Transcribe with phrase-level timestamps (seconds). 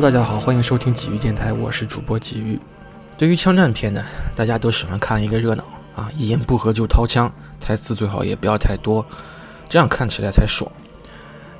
[0.00, 2.58] 大家好，欢迎收听鲫鱼电台，我是主播鲫鱼。
[3.18, 4.02] 对于枪战片呢，
[4.34, 5.62] 大家都喜欢看一个热闹
[5.94, 7.30] 啊，一言不合就掏枪，
[7.60, 9.04] 台词最好也不要太多，
[9.68, 10.72] 这样看起来才爽。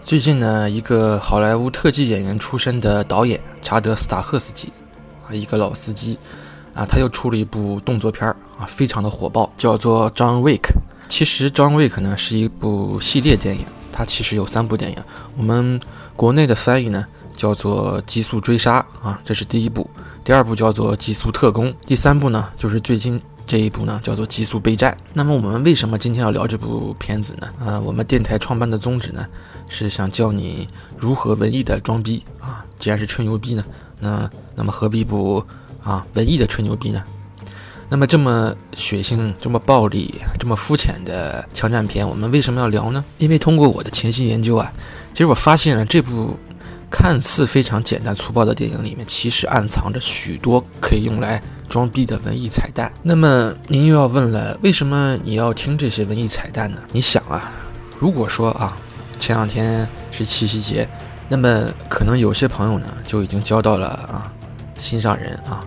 [0.03, 4.73] 最近呢，一个好莱坞特技演员出身的导演查德·斯塔赫斯基
[5.29, 6.19] 啊，一个老司机
[6.75, 8.27] 啊，他又出了一部动作片
[8.59, 10.61] 啊，非常的火爆，叫做《John Wick》。
[11.11, 14.97] 其实《John Wick》呢是一部系列电影，它其实有三部电影。
[15.37, 15.79] 我们
[16.17, 17.07] 国内的翻译呢
[17.41, 19.83] 叫做《极速追杀》啊，这是第一部；
[20.23, 24.93] 第二部叫做《极速特工》；第三部呢就是最近这一部呢叫做《极速备战》。
[25.15, 27.49] 那么我们为什么今天要聊这部片子呢？
[27.65, 29.27] 呃，我们电台创办的宗旨呢？
[29.71, 30.69] 是想教你
[30.99, 32.63] 如何文艺的装逼啊！
[32.79, 33.65] 既然是吹牛逼呢，
[34.01, 35.43] 那那么何必不
[35.83, 37.03] 啊文艺的吹牛逼呢？
[37.89, 43.03] 那么这么血腥、这么暴力、这么肤浅的枪战片，我们为什么要聊呢？
[43.17, 44.71] 因为通过我的潜心研究啊，
[45.15, 46.37] 其实我发现了这部
[46.91, 52.93] 看似非常简单粗暴的电影里面，其实暗藏着许多可以用来装逼的文艺彩蛋。
[53.03, 56.79] 那么您又要问了，为什么你要听这些文艺彩蛋呢？
[56.93, 57.53] 你想啊，
[57.99, 58.77] 如果说啊。
[59.19, 60.89] 前两天是七夕节，
[61.29, 64.33] 那么可能有些朋友呢就已经交到了啊
[64.79, 65.63] 心上人啊，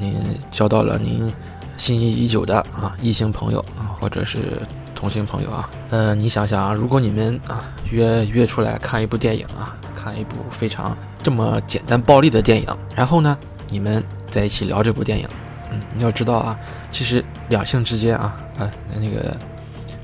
[0.00, 1.32] 您交到了您
[1.76, 4.60] 心仪已久的啊异性朋友啊，或者是
[4.98, 5.70] 同性朋友啊。
[5.90, 13.38] 呃，你想想啊，如果你们啊约约出来看一部电影啊，看一部非常这么简单暴力的电影，然后呢
[13.70, 15.28] 你们在一起聊这部电影，
[15.70, 16.58] 嗯，你要知道啊，
[16.90, 18.68] 其实两性之间啊啊
[19.00, 19.36] 那个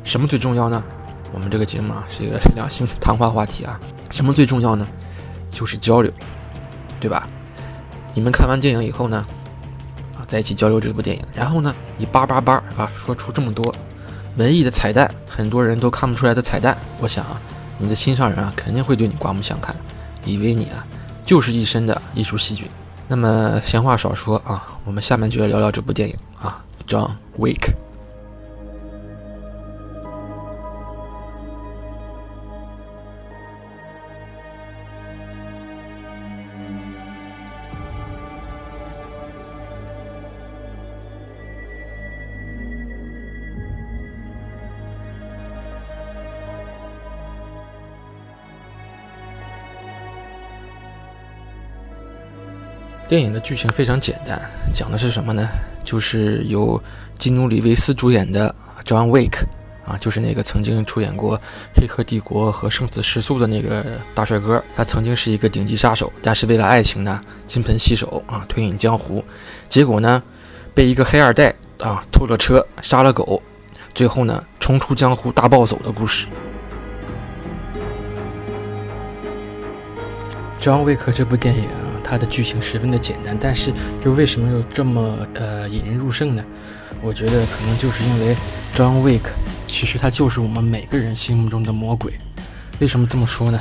[0.05, 0.81] 什么最重要呢？
[1.33, 3.81] 我们这个节目啊是一个良性谈话话题啊，
[4.13, 4.87] 什么最重要呢？
[5.51, 6.13] 就是交流，
[7.01, 7.29] 对吧？
[8.15, 9.27] 你们看完电影以后呢，
[10.17, 13.75] 啊，在一起交流这部电影，然后呢，你叭叭叭啊，说出这么多
[14.37, 17.41] 文艺的彩蛋，很多人都看不出来的彩蛋，我想啊，
[17.79, 19.75] 你的心上人啊肯定会对你刮目相看，
[20.25, 20.85] 以为你啊
[21.25, 22.69] 就是一身的艺术细菌。
[23.07, 27.61] 那么闲话少说啊，我们下面就来聊聊这部电影啊，《John Wick》。
[53.15, 54.43] 电影的剧情非常简单，
[54.73, 55.49] 讲的是什么呢？
[55.85, 56.83] 就是由
[57.17, 58.53] 基努里维斯主演的
[58.85, 59.37] John Wick，
[59.87, 61.39] 啊，就是那个曾经出演过
[61.77, 63.85] 《黑客帝国》和《生死时速》的那个
[64.17, 64.61] 大帅哥。
[64.75, 69.25] 他曾经是一个顶级杀手，但是为了爱情呢，金盆洗手啊，退隐江湖。
[69.69, 70.21] 结果呢，
[70.75, 73.41] 被一个黑二代啊偷了车，杀了狗，
[73.95, 76.27] 最后呢，冲出江湖大暴走的故事。
[80.61, 81.84] John Wick 这部电影。
[82.05, 83.73] 它的剧情十分的简单，但是
[84.05, 86.45] 又为什么又这么呃引人入胜呢？
[87.03, 88.37] 我觉得可能就是因为
[88.77, 89.23] John Wick
[89.67, 92.13] 其实他就是我们每个人心目中的魔鬼。
[92.79, 93.59] 为什么这么说呢？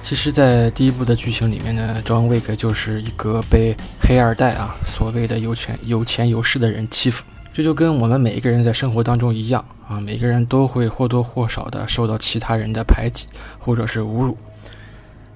[0.00, 7.24] 其实，在第一部的剧情里面呢，John Wick 就是一个被黑二代啊，所谓的有权有钱有势的人欺负。
[7.52, 13.28] 这就跟我们每一个人在生活当中一样啊，每个人都会或多或少的受到其他人的排挤
[13.60, 14.36] 或者是侮辱。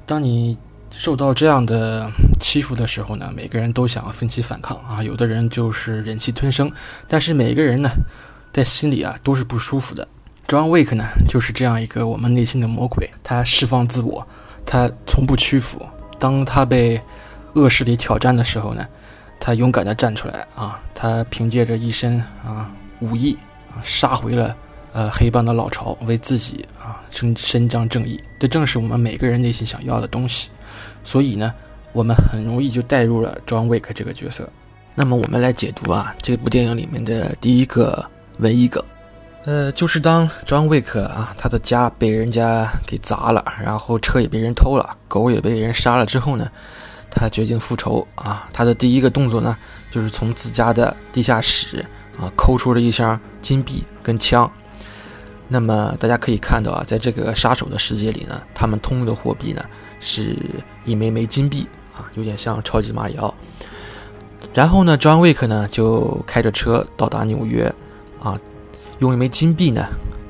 [0.04, 0.58] 当你
[0.98, 6.72] 受到这样的欺负的时候呢，每个人都想要奋起反抗啊，有的人就是忍气吞声，
[7.06, 7.90] 但是每个人呢，
[8.50, 10.08] 在心里啊都是不舒服的。
[10.48, 14.26] John Wick 呢，就是这样一个我们内心的魔鬼，他释放自我，
[14.64, 15.84] 他从不屈服。
[16.18, 17.00] 当他被
[17.52, 18.86] 恶势力挑战的时候呢，
[19.38, 22.70] 他勇敢地站出来啊，他凭借着一身啊
[23.00, 23.36] 武艺
[23.70, 24.56] 啊，杀回了
[24.94, 28.18] 呃黑帮的老巢，为自己啊伸伸张正义。
[28.40, 30.48] 这正是我们每个人内心想要的东西。
[31.06, 31.54] 所以呢，
[31.92, 34.46] 我们很容易就带入了 John Wick 这个角色。
[34.96, 38.04] 那么我们来解读啊，这部电影里面的第一个
[38.40, 38.82] 文艺梗，
[39.44, 46.50] 呃，就是当 John Wick 啊，他的家被人家给砸了，然后车也被人偷了，狗也被人杀了之后呢，
[47.10, 48.48] 他决定复仇啊。
[48.52, 49.56] 他的第一个动作呢，
[49.92, 51.86] 就是从自家的地下室
[52.18, 54.50] 啊抠出了一箱金币跟枪。
[55.48, 59.64] 那么大家可以看到啊，在这个杀手的世界里呢，他们通用的货币呢。
[59.98, 60.36] 是
[60.84, 61.66] 一枚枚金币
[61.96, 63.34] 啊，有点像超级马里奥。
[64.52, 67.74] 然后呢，John Wick 呢就开着车到达纽约，
[68.22, 68.38] 啊，
[68.98, 69.86] 用一枚金币呢，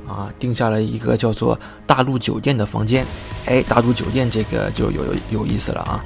[0.07, 3.05] 啊，定下了一个叫做大陆酒店的房间。
[3.47, 6.03] 哎，大陆酒店这个就有有有意思了啊。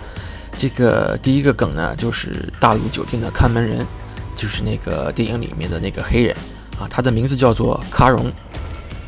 [0.57, 3.87] 这个第一个梗呢，就是大陆酒店的看门人，
[4.35, 6.35] 就是那个电影里面的那个黑人
[6.79, 8.33] 啊，他的名字叫做卡戎。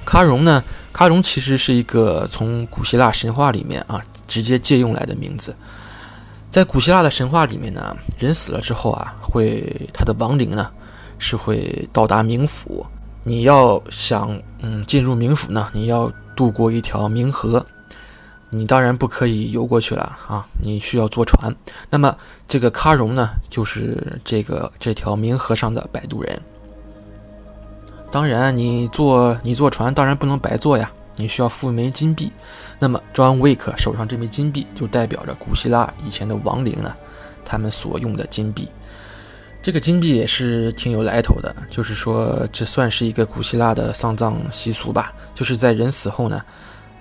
[0.04, 0.62] 卡戎呢，
[0.92, 4.02] 卡戎其实是一个从古希腊神话里面啊。
[4.28, 5.54] 直接借用来的名字，
[6.50, 9.62] 在古希腊的神话里面呢，人死了之后啊，会
[9.92, 10.70] 他的亡灵呢
[11.18, 12.86] 是会到达冥府。
[13.24, 17.62] 你要想嗯进入冥府呢，你要渡过一条冥河。
[18.48, 20.46] 你当然不可以游过去了啊！
[20.62, 21.54] 你需要坐船。
[21.90, 22.16] 那么
[22.48, 26.40] 这个喀戎呢，就是这个这条冥河上的摆渡人。
[28.12, 32.30] 当然，你坐你坐船当然不能白坐呀，你需要付一枚金币。
[32.78, 36.94] 那么 John Wick 手上这枚金币就代表着古希腊以前的亡灵呢，
[37.42, 38.68] 他们所用的金币。
[39.62, 46.42] 这个金币也是挺有来头的，就是说这算是一个古希腊的丧葬习俗吧，就是在人死后呢。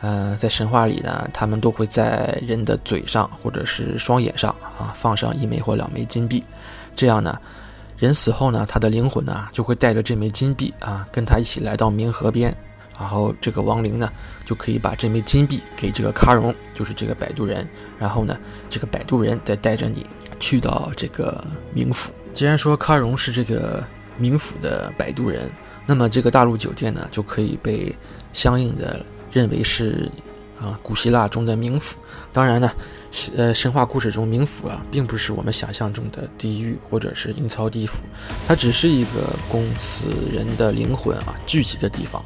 [0.03, 4.49] 嗯，在神话里呢，他们都会在人的嘴上或者是双眼上
[4.79, 6.43] 啊放上一枚或两枚金币，
[6.95, 7.37] 这样呢，
[8.01, 12.51] 人死后呢，他的灵魂呢就会带着这枚金币啊，跟他一起来到冥河边，
[12.99, 14.11] 然后这个亡灵呢
[14.43, 17.65] 就可以把这枚金币给这个喀戎，就是这个摆渡人，
[17.99, 18.35] 然后呢，
[18.67, 20.03] 这个摆渡人再带着你
[20.39, 21.45] 去到这个
[21.75, 22.11] 冥府。
[22.33, 23.83] 既然说喀戎是这个
[24.19, 25.49] 冥府的摆渡人，
[25.85, 27.95] 那么这个大陆酒店呢就可以被
[28.33, 28.99] 相应的。
[29.33, 30.11] 认为是
[30.59, 31.97] 啊，古希腊中的冥府。
[32.33, 32.69] 当然呢，
[33.35, 37.97] 呃，神话故事中冥府啊，并不是我们想象中的地狱或者是阴曹地府，
[38.47, 42.23] 它只是一个供死人的灵魂啊聚集的地方，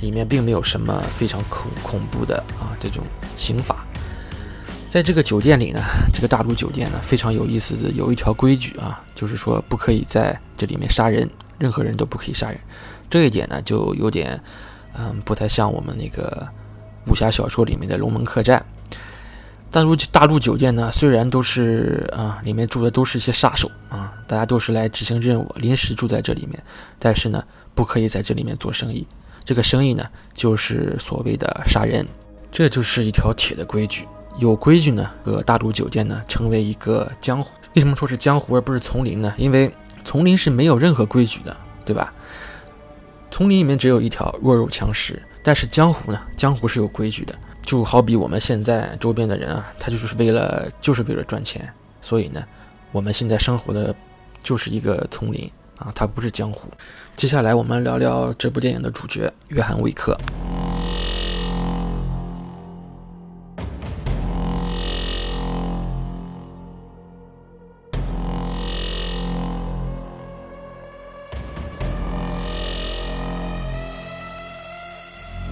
[0.00, 3.04] 里面并没有什么非常恐恐怖的啊这种
[3.36, 3.86] 刑法。
[4.88, 5.80] 在这个酒店里呢，
[6.12, 11.28] 这个大陆酒店呢非常有意思的有一条规矩啊，就是说不可以在这里面杀人，
[11.58, 12.58] 任何人都不可以杀人。
[13.08, 14.40] 这一点呢就有点。
[14.94, 16.46] 嗯，不太像我们那个
[17.06, 18.62] 武侠小说里面的龙门客栈。
[19.72, 26.62] 大陆大陆酒店呢，虽然都是啊，里面住的都是一些杀手啊，大家都是来执行任务，临时住在这里面，
[26.98, 27.42] 但是呢，
[27.74, 29.06] 不可以在这里面做生意。
[29.42, 30.04] 这个生意呢，
[30.34, 32.06] 就是所谓的杀人，
[32.52, 34.06] 这就是一条铁的规矩。
[34.38, 37.50] 有规矩呢，和大陆酒店呢，成为一个江湖。
[37.74, 39.32] 为什么说是江湖而不是丛林呢？
[39.38, 39.72] 因为
[40.04, 42.12] 丛林是没有任何规矩的，对吧？
[43.30, 46.20] 丛林里面只有一条弱肉强食，但是江湖呢？
[46.36, 52.44] 江湖是有规矩的，就好比我们现在周边的人啊，他就是为了就是为了赚钱，所以呢，
[52.90, 53.94] 我们现在生活的
[54.42, 56.68] 就是一个丛林啊，它不是江湖。
[57.16, 60.16] 接下来我们聊聊这部电影的主角约翰·韦克。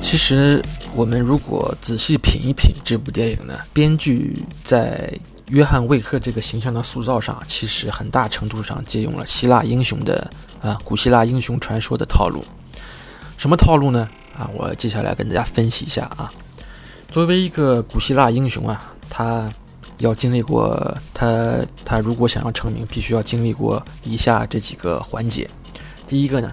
[0.00, 0.60] 其实，
[0.94, 5.12] 我们如果仔细品一品这部电影呢，编剧在
[5.48, 12.44] 约翰·魏克这个形象的塑造上，其实很大程度上借用了希腊英雄的啊，古希腊英雄传说的套路。
[13.38, 14.08] 什么套路呢？
[14.36, 16.32] 啊，我接下来跟大家分析一下啊。
[17.08, 19.50] 作为一个古希腊英雄啊，他
[19.98, 25.48] 要经历过他他如果想要成名，必须要经历过以下这几个环节。
[26.06, 26.50] 第一个呢，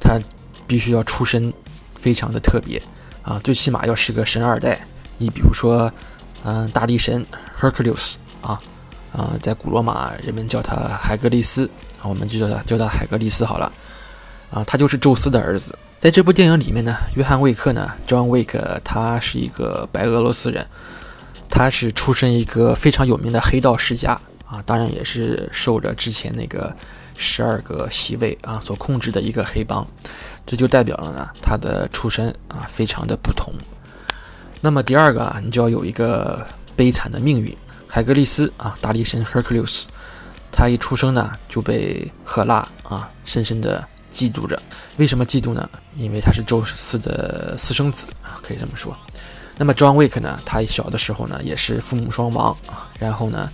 [0.00, 0.20] 他
[0.66, 1.52] 必须要出身
[1.94, 2.82] 非常的特别。
[3.26, 4.78] 啊，最起码要是个神二代。
[5.18, 5.92] 你比如说，
[6.44, 7.26] 嗯，大力神
[7.60, 8.60] Hercules 啊，
[9.12, 11.68] 啊，在古罗马人们叫他海格力斯，
[12.02, 13.72] 我们就叫他叫他海格力斯好了。
[14.52, 15.76] 啊，他就是宙斯的儿子。
[15.98, 20.64] 在这部电影里面呢，约翰·魏克呢，John Wick，他是一个白俄罗斯人，
[21.50, 24.12] 他是出身一个非常有名的黑道世家
[24.46, 26.72] 啊，当然也是受着之前那个
[27.16, 29.84] 十二个席位啊所控制的一个黑帮。
[30.46, 33.52] 这就代表了呢，他的出身啊非常的不同。
[34.60, 37.54] 那么第二个啊，你就要有一个悲惨的命运。
[37.88, 39.84] 海格力斯啊，大力神 Hercules，
[40.52, 44.60] 他一出生呢就被赫拉啊深深的嫉妒着。
[44.96, 45.68] 为什么嫉妒呢？
[45.96, 48.96] 因为他是宙斯的私生子啊，可以这么说。
[49.56, 53.50] 那么 John Wick 呢，他小的时候呢也是父母双亡啊，然后呢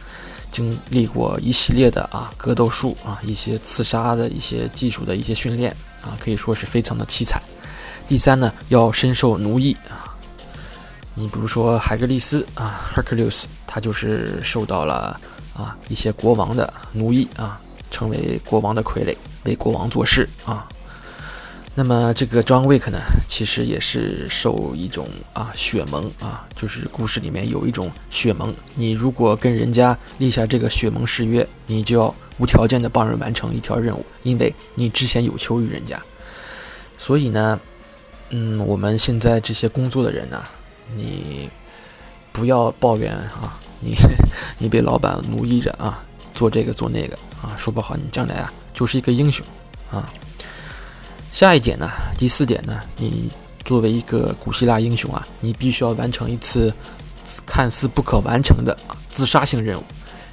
[0.52, 5.74] 经历过一系列的啊格斗术啊一些刺杀的一些技术的一些训练。
[6.02, 7.40] 啊，可以说是非常的凄惨。
[8.08, 10.18] 第三呢，要深受奴役啊。
[11.14, 15.20] 你比如说海格力斯啊，Hercules，他就是受到了
[15.54, 20.68] 啊一些国王的奴役啊，成为国王的傀儡，为国王做事啊。
[21.74, 32.14] 那么这个 John Wick 呢，其实也是受一种啊血盟啊，就是故事里面有一种血盟，你如果跟人家立下这个血盟誓约，你就要。
[32.38, 36.02] 无条件的帮人完成一条任务，因为你之前有求于人家，
[36.98, 37.60] 所以呢，
[38.30, 40.42] 嗯，我们现在这些工作的人呢，
[40.96, 41.48] 你
[42.32, 43.94] 不要抱怨啊，你
[44.58, 46.02] 你被老板奴役着啊，
[46.34, 49.46] 做这个做那个啊，说不好你将来啊就是一个英雄
[49.92, 50.10] 啊。
[51.32, 53.30] 下一点呢，第四点呢，你
[53.64, 56.72] 作为一个古希腊英雄啊，你必须要完成一次
[57.46, 58.76] 看似不可完成的
[59.10, 59.82] 自杀性任务。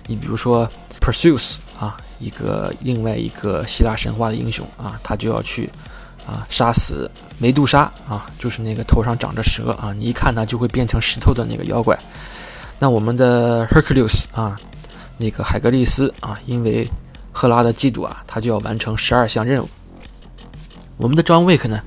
[0.07, 5.69] 你比如说 Perseus 啊，一个另外一个希腊神话的英雄啊，他就要去
[6.27, 11.97] 啊杀死梅杜莎啊，就是那个头上长着蛇啊，你一看呢就会变成石头的那个妖怪。
[12.77, 14.59] 那我们的 Hercules 啊，
[15.17, 16.89] 那个海格力斯啊，因为
[17.31, 19.69] 赫拉的嫉妒啊，他就要完成十二项任务。
[20.99, 21.81] 我们的 John Wick 呢，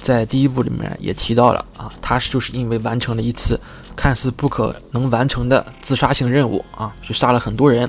[0.00, 3.60] 在第一部里面也提到了啊，他是就是因为完成了一次
[3.94, 7.86] 看似不可能完成的自杀性任务啊，去杀了很多人，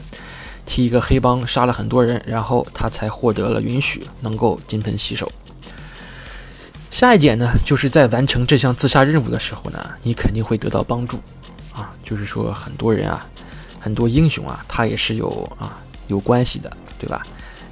[0.66, 5.32] 替一个黑帮杀了很多人，然后他才获得了允许，能够金盆洗手。
[6.92, 11.22] 下一点呢，就是在完成这项自杀任务的时候呢，你肯定会得到帮助
[11.74, 13.26] 啊，就是说很多人啊，
[13.80, 17.26] 很多英雄啊，他也是有啊有关系的，对吧？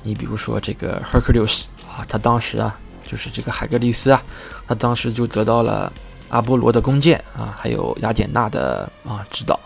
[0.03, 2.79] 你比如说这个 Hercules 啊，他当时啊。
[3.13, 4.19] 就是这个海格力斯啊，
[4.67, 5.93] 他当时就得到了
[6.29, 9.59] 阿波罗的弓箭啊，还有雅典娜的啊指导。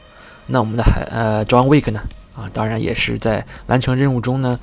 [0.45, 2.01] 那我们的海呃 John Wick 呢
[2.35, 4.59] 啊，当然也是在完成任务中呢，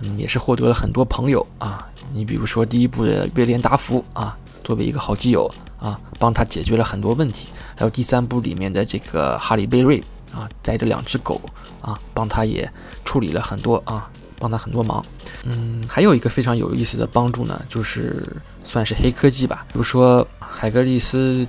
[0.00, 1.86] 嗯，也是获得了很多朋友啊。
[2.14, 4.34] 你比如说第一部的威廉达福啊，
[4.64, 5.46] 作为一个好基友
[5.78, 7.48] 啊，帮他解决了很多问题。
[7.76, 10.02] 还有第三部里面的这个哈利贝瑞
[10.34, 11.38] 啊，带着两只狗
[11.82, 12.66] 啊，帮他也
[13.04, 14.10] 处理了很多啊。
[14.42, 15.06] 帮他很多忙，
[15.44, 18.26] 嗯，还有一个非常有意思的帮助呢，就是
[18.64, 19.64] 算是黑科技吧。
[19.68, 21.46] 比如说海格力斯，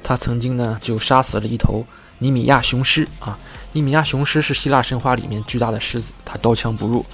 [0.00, 1.84] 他曾经呢就杀死了一头
[2.18, 3.36] 尼米亚雄狮啊。
[3.72, 7.04] 尼米亚雄狮是希腊神话里面巨大的狮子，它刀枪不入。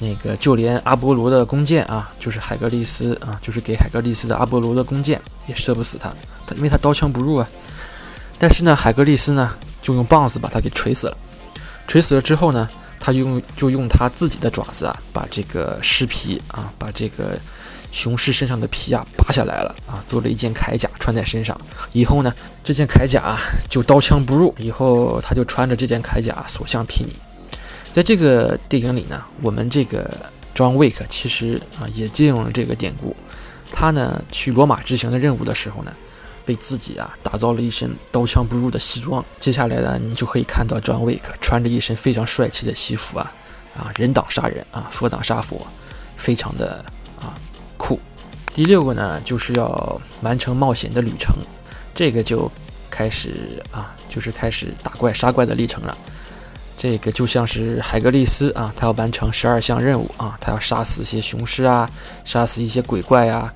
[0.00, 6.12] 那个就连阿波罗的弓箭啊，就是海格力斯啊，就是给海格力斯的阿波罗的弓箭也射不死他，
[6.44, 7.48] 他因为他刀枪不入啊。
[8.36, 11.16] 但是呢，海格力斯呢就用棒子把他给锤死了。
[11.86, 12.68] 锤死了之后呢？
[13.00, 17.40] 他用就用他自己的爪子啊，把这个狮皮啊，把这个
[17.90, 21.58] 雄狮身上的皮啊扒下来了啊，做了一件铠甲穿在身上。
[21.92, 23.38] 以后呢，这件铠甲
[23.70, 24.54] 就刀枪不入。
[24.58, 27.08] 以后他就穿着这件铠甲所向披靡。
[27.92, 30.14] 在这个电影里呢，我们这个
[30.54, 33.16] John Wick 其实啊也借用了这个典故。
[33.72, 35.92] 他呢去罗马执行的任务的时候呢。
[36.50, 39.24] 为自己啊打造了一身刀枪不入的西装。
[39.38, 43.32] 接下来呢，你就可以看到 John Wick 穿着一身非常帅气的西服啊，
[43.78, 45.64] 啊，人挡杀人啊，佛挡杀佛，
[46.16, 46.84] 非常的
[47.20, 47.38] 啊
[47.76, 48.00] 酷。
[48.52, 51.36] 第六个呢，就是要完成冒险的旅程，
[51.94, 52.50] 这个就
[52.90, 55.96] 开始啊，就是开始打怪杀怪的历程了。
[56.76, 61.88] 这个就像是海格力斯啊，他要完成十二项任务啊，他要杀死一些雄狮啊，
[62.24, 63.52] 杀死一些鬼怪啊。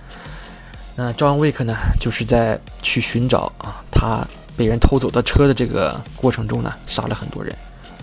[0.96, 7.52] 那 John Wick 呢，就是在去寻找啊，他被人偷走的车的这个过程中呢，杀了很多人，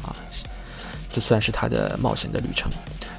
[0.03, 0.13] 啊，
[1.11, 2.69] 这算是他的冒险的旅程。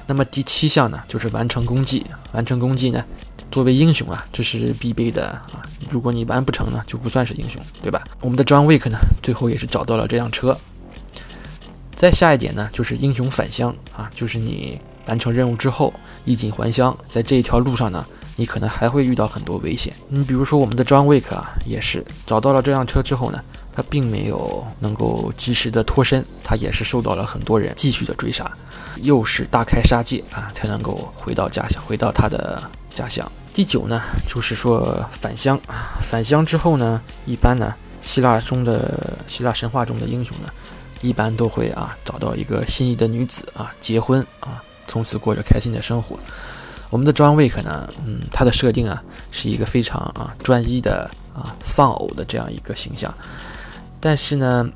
[0.05, 2.05] 那么第七项呢，就是完成功绩。
[2.33, 3.03] 完成功绩呢，
[3.51, 5.63] 作为英雄啊，这是必备的啊。
[5.89, 8.03] 如果你完不成呢，就不算是英雄，对吧？
[8.21, 10.55] 我们的 John Wick 呢，最后也是找到了这辆车。
[11.95, 15.93] 再下一点呢，就是英雄返乡啊，就是你完成任务之后
[16.25, 18.05] 衣锦还乡，在这一条路上呢。
[18.35, 19.93] 你可能还会遇到很多危险。
[20.09, 23.39] 你比如说，我们的 John Wick 啊，也是找到了这辆车之后呢，
[23.71, 28.51] 他并没有能够及时的脱身，他也是受到了很多人继续的追杀，
[29.03, 33.31] 又是大开杀戒啊，才能够回到家乡，回到他的家乡。
[33.53, 40.49] 第九呢，就是说返乡啊，返乡之后呢，一般呢，希腊中的希腊神话中的英雄呢，
[41.01, 46.17] 一般都会啊找到一个心仪的女子啊，结婚啊，从此过着开心的生活。
[46.89, 53.11] 我们的 John Wick 呢，嗯，他的设定啊是一个非常啊专一的啊丧偶的这样一个形象，
[53.99, 54.69] 但是呢，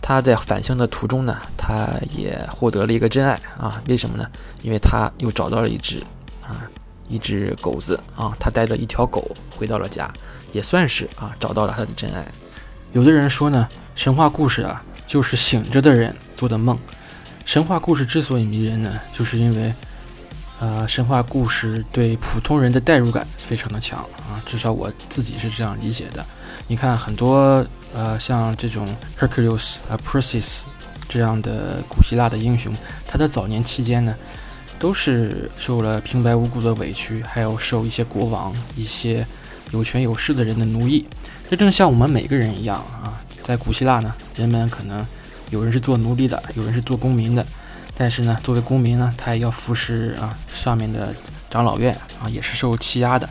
[0.00, 3.82] 他在返乡的途中呢，他也获得了一个真爱啊？
[3.88, 4.26] 为什么呢？
[4.62, 6.02] 因为他又找到了一只
[6.42, 6.64] 啊
[7.08, 10.10] 一只狗子啊，他带着一条狗回到了家，
[10.52, 12.24] 也算是啊找到了他的真爱。
[12.92, 16.78] 有的人说呢，神话故事啊就是醒着的人做的梦。
[17.44, 19.74] 神话故事之所以迷人呢，就是因为。
[20.60, 26.24] 呃，神话故事对普通人的代入感非常的强啊，至少我自己是这样理解的。
[26.68, 30.60] 你看很多呃，像这种 Hercules 啊、Perseus
[31.08, 32.74] 这样的古希腊的英雄，
[33.06, 34.14] 他的早年期间呢，
[34.78, 39.26] 都是受了平白无故的委屈，还有受一些国王、一些
[39.72, 41.04] 有权有势的人的奴役。
[41.50, 45.04] 这正像我们每个人一样啊，在古希腊呢，人们可能
[45.54, 47.46] 有人是做奴隶的，有人是做公民的。
[47.96, 51.14] 但是呢，作为公民呢，他也要服侍啊上面的
[51.48, 53.28] 长老院啊，也是受欺压的。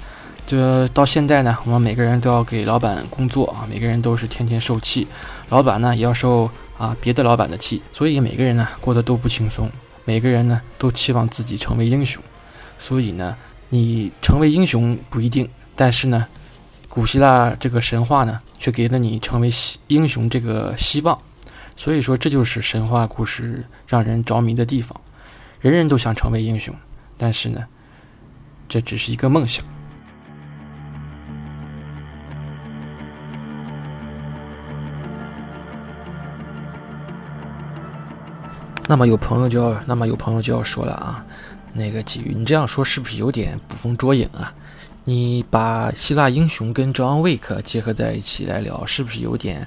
[0.48, 5.06] 就到现在呢，我们每个人都要给老板工作啊，每个人都是天天受气，
[5.50, 9.70] 老板呢也要受啊别的老板的气，所以每个人呢过得都不轻松。
[10.06, 12.24] 每个人呢都期望自己成为英雄，
[12.80, 13.36] 所以呢，
[13.68, 16.26] 你成为英雄不一定，但是呢，
[16.88, 19.50] 古希腊这个神话呢却给了你成为
[19.88, 21.18] 英雄这个希望。
[21.76, 25.00] 所以说，这就是神话故事让人着迷的地方。
[25.60, 26.76] 人人都想成为英雄，
[27.18, 27.64] 但是呢，
[28.68, 29.66] 这只是一个梦想。
[38.86, 41.26] 那么有朋友就要，那么有朋友就要说了啊，
[41.72, 44.54] 那个鲫鱼，你这样说是不是有点捕风捉影啊？
[45.06, 49.66] 你把希腊英雄跟 John Wick 结合在一起来聊，是不是有点，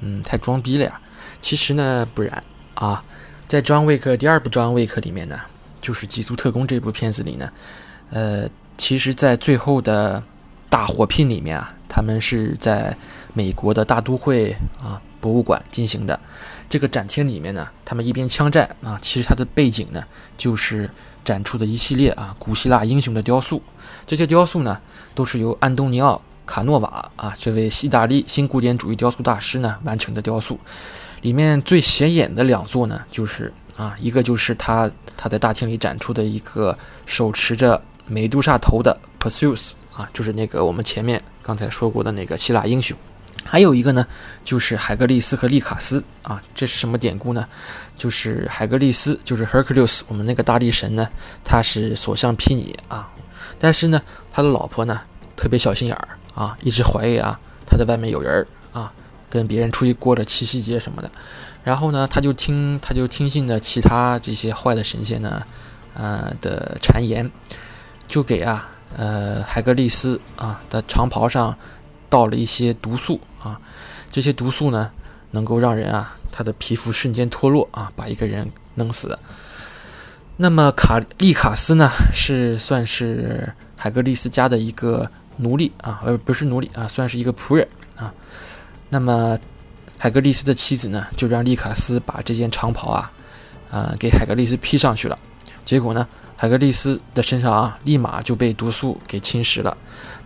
[0.00, 1.00] 嗯，太装逼了呀？
[1.40, 2.42] 其实呢，不然
[2.74, 3.02] 啊，
[3.46, 5.38] 在 John Wick 第二部 John Wick 里面呢，
[5.80, 7.50] 就是《极速特工》这部片子里呢，
[8.10, 10.22] 呃，其实，在最后的
[10.70, 12.96] 大火拼里面啊，他们是在
[13.34, 16.18] 美国的大都会啊博物馆进行的。
[16.68, 20.04] 这个展厅里面呢，他们一边枪战啊，其实它的背景呢，
[20.36, 20.88] 就是
[21.24, 23.62] 展出的一系列啊古希腊英雄的雕塑。
[24.06, 24.78] 这些雕塑呢，
[25.14, 30.60] 都是由安东尼奥·卡诺瓦啊这位意大利新古典主义雕塑大师呢完成的雕塑。
[31.22, 42.96] 里面最显眼的两座呢，就是啊一个就是他他在大厅里展出的一个手持着美杜莎头的 Perseus 啊，就是那个我们前面刚才说过的那个希腊英雄。
[43.44, 44.06] 还有一个呢，
[44.44, 47.46] 就是海格力斯和利卡斯啊，这是什么典故呢？
[47.96, 51.08] 就是海格力斯，就是 Hercules，我们那个大力神呢，
[51.44, 53.08] 他是所向披靡啊，
[53.58, 55.00] 但是呢，他的老婆呢
[55.34, 58.46] 特别小心眼儿啊，一直怀疑啊他在外面有人儿，
[59.30, 61.10] 跟别人出去过了七夕节什么的，
[61.64, 65.42] 然后呢，他就听他就听信了其他这些坏的神仙呢，
[65.94, 67.30] 呃的谗言，
[68.06, 71.56] 就给啊呃海格力斯啊的长袍上
[72.08, 73.20] 倒了一些毒素。
[73.40, 73.60] 啊，
[74.10, 74.90] 这些毒素呢，
[75.30, 79.16] 能够让人啊，他的皮肤瞬间脱落啊，把一个人弄死。
[80.36, 88.12] 那么卡利卡斯呢，是算是海格力斯家的一个奴隶啊，而不是奴隶啊，算是一个仆人啊。
[88.88, 89.38] 那么
[89.98, 93.12] 海格力斯的妻子呢，就让利卡斯把这件长袍啊，
[93.70, 95.18] 呃，给海格力斯披上去了。
[95.64, 99.76] 结果呢，海格力斯的身上啊，立马就被毒素给侵蚀了，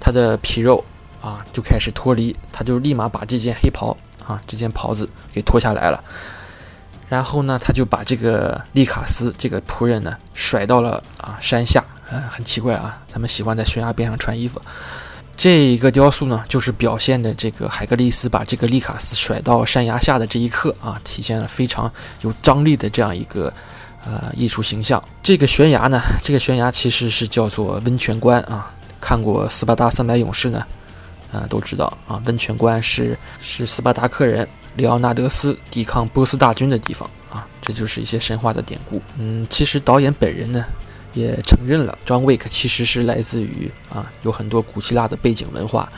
[0.01, 0.85] 他的皮肉。
[1.23, 3.97] 啊，就开始脱离，他就立马把这件黑袍
[4.27, 6.03] 啊，这件袍子给脱下来了。
[7.09, 11.85] 然后呢，他就把这个利卡斯这个仆人呢甩到了啊山下。
[12.11, 14.61] 嗯，很奇怪啊，他们喜欢在悬崖边上穿衣服。
[15.43, 23.53] 这一个雕塑呢，就是表现的这个海格力斯把这个利卡斯甩到山崖下的这一刻啊，体现了非常有张力的这样一个
[24.07, 25.03] 呃艺术形象。
[25.21, 28.73] 这个悬崖呢，这个悬崖其实是叫做温泉关啊。
[29.01, 30.65] 看过《斯巴达三百勇士》呢？
[31.33, 39.03] 啊，都知道啊，温泉关是是斯巴达克人里奥纳德斯抵抗波斯大军的地方啊，这就是一些神话的典故。
[39.19, 40.65] 嗯，其实导演本人呢
[41.15, 45.91] 也承认了，John Wick 其实是来自于啊有很多古希腊的背景文化，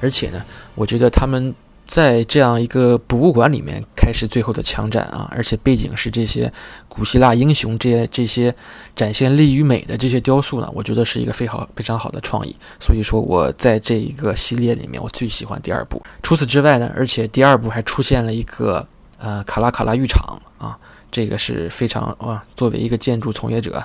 [0.00, 1.54] 而且呢，我觉得他们。
[1.90, 6.52] 在这样一个博物馆里面开始最后的枪战啊，而且背景是这些
[6.88, 8.54] 古希腊英雄这些这些
[8.94, 12.54] 展现力与美的这些雕塑呢，我觉得是一个非常非常好的创意。
[12.78, 16.00] 所以说，我在这一个系列里面，我最喜欢第二部。
[16.22, 18.86] 除此之外呢，而且第二部还出现了一个
[19.18, 20.78] 呃卡拉卡拉浴场啊，
[21.10, 23.82] 这个是非常啊，作为一个建筑从业者。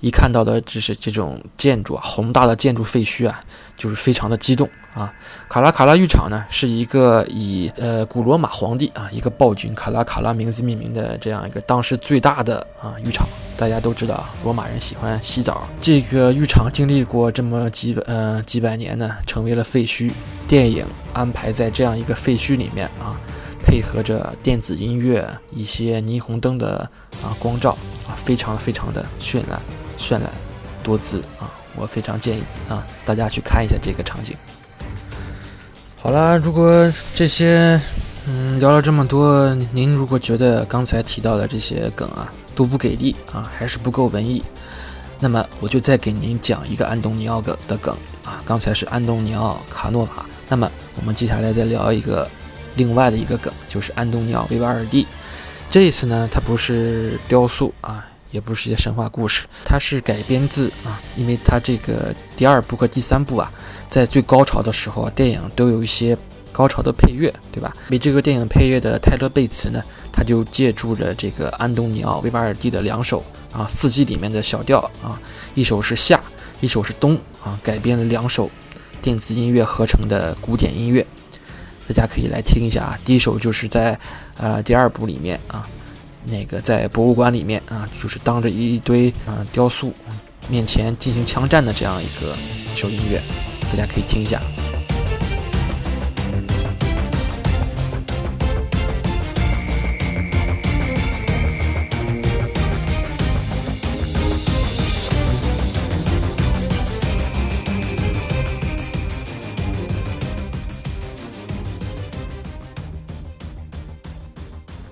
[0.00, 3.40] 一看到的只是这种建筑啊，宏大的建筑废墟啊，
[3.76, 5.12] 就是非常的激动啊。
[5.48, 13.26] 卡拉卡拉浴场呢，是一个以呃古罗马皇帝啊一个暴君卡拉卡拉名字命名的这样一个当时最大的啊浴场。
[13.56, 20.10] 大家都知道啊，罗马人喜欢洗澡，这个浴场经历过这么几呃几百年呢，成为了废墟。
[20.46, 23.16] 电影安排在这样一个废墟里面啊。
[23.68, 26.88] 配合着电子音乐、一些霓虹灯的
[27.20, 29.60] 啊光照啊，非常非常的绚烂、
[29.98, 30.30] 绚烂
[30.82, 31.52] 多姿啊！
[31.74, 34.36] 我非常建议啊大家去看一下这个场景。
[35.96, 37.80] 好了，如果这些
[38.26, 44.42] 嗯聊了这么多，您如果觉得刚才提到的这些梗啊都不给力啊，还是不够文艺，
[45.20, 48.42] 那么我就再给您讲一个安东尼奥梗的梗啊。
[48.44, 52.28] 刚才是安东尼奥卡诺瓦，那么我们接下来再聊一个。
[52.76, 55.06] 另外的一个梗就是安东尼奥·维瓦尔第，
[55.70, 63.50] 这一次呢，它不是雕塑啊，也不是一些神话故事，它是改编自啊，因为它这个第二部和第三部啊，
[63.88, 66.16] 在最高潮的时候啊，电影都有一些
[66.52, 67.74] 高潮的配乐，对吧？
[67.90, 75.20] 为这个电影配乐的泰勒·贝茨呢，他就借助着这个安东尼奥·维瓦尔第的两首啊《四季》里面的小调啊，
[75.54, 76.20] 一首是夏，
[76.60, 78.50] 一首是冬啊，改编了两首
[79.02, 81.06] 电子音乐合成的古典音乐。
[81.88, 83.96] 大家可以来听一下啊，第一首就是在，
[84.38, 85.68] 呃，第二部里面啊，
[86.26, 89.92] 那个在博物馆里面啊，就是当着一堆啊雕塑
[90.48, 92.34] 面前进行枪战的这样一个
[92.72, 93.20] 一首音乐，
[93.70, 94.40] 大家可以听一下。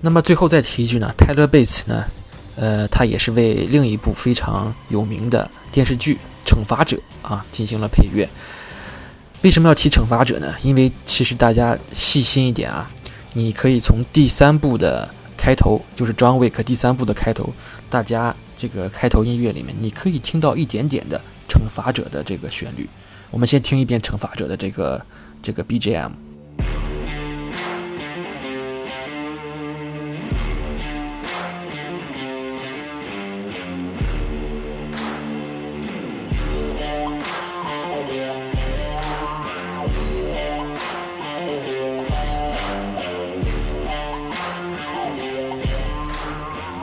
[0.05, 2.05] 那么最后再提一句呢泰勒·贝茨呢，
[2.57, 6.95] 呃，他也是为另一部非常有名的电视剧《惩罚者》
[7.27, 8.29] 啊进行了配乐。
[9.41, 10.53] 为什么要提《惩罚者》呢？
[10.61, 12.87] 因为其实大家细心一点啊，
[13.33, 17.51] 你可以从第三部的开头，就是《John Wick》第三部的开头，
[17.89, 21.19] 大家这个开头音乐里面，你可以听到一点点的
[21.51, 22.87] 《惩罚者》的这个旋律。
[23.31, 25.03] 我们先听一遍《惩罚者》的这个
[25.41, 26.11] 这个 BGM。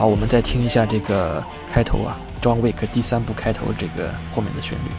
[0.03, 4.91] 好，我们再听一下这个开头啊，《John Wick》第三部开头这个后面的旋律。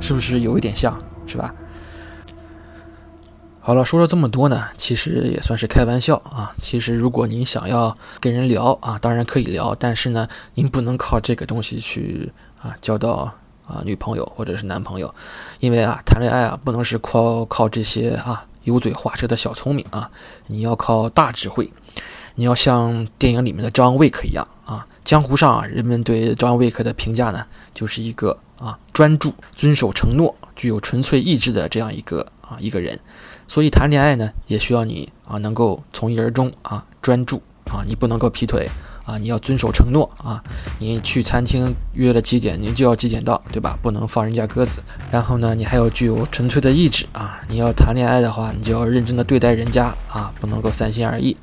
[0.00, 1.54] 是不是有一点像，是吧？
[3.66, 6.54] 好了，说了这么多呢，其实也算是开玩笑啊。
[6.56, 13.28] 其实如果您想要跟人聊啊，当然可以聊，但是呢，您不能靠这个东西去啊交到
[13.66, 15.12] 啊女朋友或者是男朋友，
[15.58, 20.08] 因为啊谈恋爱啊不能是靠靠这些啊油嘴滑舌的小聪明啊，
[20.46, 21.68] 你要靠大智慧，
[22.36, 24.86] 你要像电影里面的 John Wick 一样啊。
[25.02, 32.96] 江湖上啊，人们对 John Wick 的评价呢，就是一个啊专注、遵守承诺、具有纯粹意志的这样一个啊一个人。
[33.48, 38.68] 所以谈恋爱呢，也需要你啊，能够从一而终啊，专注啊，你不能够劈腿
[39.04, 40.42] 啊，你要遵守承诺啊，
[40.80, 43.78] 你去餐厅约了几点，你就要几点到，对吧？
[43.80, 44.80] 不能放人家鸽子。
[45.10, 51.36] 然后呢，你还要具有纯粹的意志啊，你要谈恋爱的话，你就要认真的对待人家啊，不能够三心二意。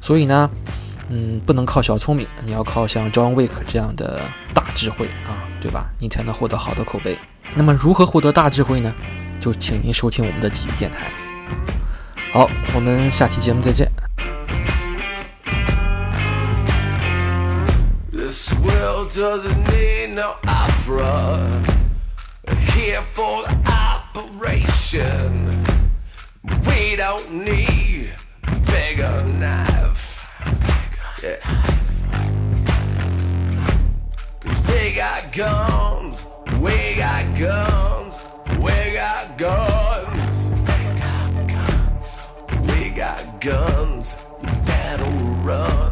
[0.00, 0.50] 所以呢，
[1.08, 4.20] 嗯，不能靠小聪明，你要靠像 John Wick 这样的
[4.52, 5.88] 大智慧啊，对吧？
[5.98, 7.16] 你才能获得好的口碑。
[7.54, 8.94] 那么如何获得大智慧呢？
[9.40, 11.10] 就请您收听我们的鲫鱼电台。
[12.31, 13.91] 好，我们下期节目再见。
[18.11, 21.47] This world doesn't need no opera.
[22.75, 25.63] Here for the operation.
[26.65, 28.15] We don't need
[28.65, 30.25] bigger knife.
[31.21, 31.37] Yeah.
[34.41, 36.25] Cause they got guns,
[36.59, 38.19] we got guns,
[38.59, 39.76] we got guns
[43.40, 45.04] Guns, you better
[45.44, 45.87] run.